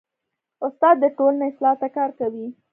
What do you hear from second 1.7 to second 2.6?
ته کار کوي.